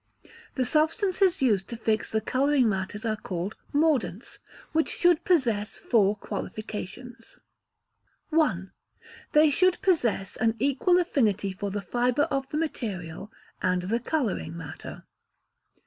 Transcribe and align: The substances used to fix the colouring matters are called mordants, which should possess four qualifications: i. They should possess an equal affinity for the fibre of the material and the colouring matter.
The 0.55 0.65
substances 0.65 1.43
used 1.43 1.67
to 1.67 1.77
fix 1.77 2.11
the 2.11 2.21
colouring 2.21 2.67
matters 2.67 3.05
are 3.05 3.15
called 3.15 3.55
mordants, 3.71 4.39
which 4.71 4.89
should 4.89 5.23
possess 5.23 5.77
four 5.77 6.15
qualifications: 6.15 7.37
i. 8.33 8.63
They 9.33 9.51
should 9.51 9.79
possess 9.83 10.37
an 10.37 10.55
equal 10.57 10.97
affinity 10.97 11.53
for 11.53 11.69
the 11.69 11.83
fibre 11.83 12.23
of 12.31 12.49
the 12.49 12.57
material 12.57 13.31
and 13.61 13.83
the 13.83 13.99
colouring 13.99 14.57
matter. 14.57 15.03